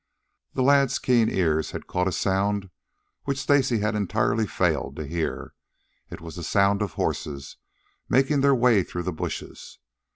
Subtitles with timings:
[0.53, 2.71] The lad's keen ears had caught a sound
[3.25, 5.53] which Stacy had entirely failed to hear.
[6.09, 7.57] It was the sound of horses
[8.09, 9.77] making their way through the bushes.